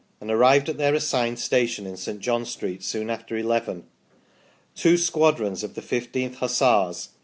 and 0.19 0.31
arrived 0.31 0.67
at 0.67 0.79
their 0.79 0.95
assigned 0.95 1.37
station 1.37 1.85
in 1.85 1.95
St. 1.95 2.19
John 2.19 2.43
Street 2.43 2.81
soon 2.83 3.11
after 3.11 3.37
eleven; 3.37 3.83
two 4.75 4.97
squadrons 4.97 5.63
of 5.63 5.75
the 5.75 5.81
1 5.81 6.01
5th 6.07 6.35
Hussars 6.37 7.09
(i.e. 7.13 7.17